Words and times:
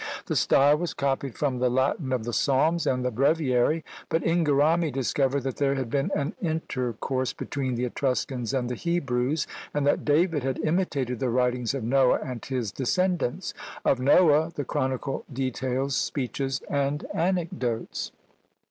The 0.25 0.35
style 0.35 0.77
was 0.79 0.95
copied 0.95 1.35
from 1.37 1.59
the 1.59 1.69
Latin 1.69 2.11
of 2.11 2.23
the 2.23 2.33
Psalms 2.33 2.87
and 2.87 3.05
the 3.05 3.11
Breviary; 3.11 3.85
but 4.09 4.23
Inghirami 4.23 4.91
discovered 4.91 5.43
that 5.43 5.57
there 5.57 5.75
had 5.75 5.91
been 5.91 6.09
an 6.15 6.33
intercourse 6.41 7.33
between 7.33 7.75
the 7.75 7.85
Etruscans 7.85 8.51
and 8.51 8.67
the 8.67 8.73
Hebrews, 8.73 9.45
and 9.75 9.85
that 9.85 10.03
David 10.03 10.41
had 10.41 10.57
imitated 10.63 11.19
the 11.19 11.29
writings 11.29 11.75
of 11.75 11.83
Noah 11.83 12.17
and 12.25 12.43
his 12.43 12.71
descendants! 12.71 13.53
Of 13.85 13.99
Noah 13.99 14.51
the 14.55 14.65
chronicle 14.65 15.23
details 15.31 15.95
speeches 15.97 16.61
and 16.67 17.05
anecdotes! 17.13 18.11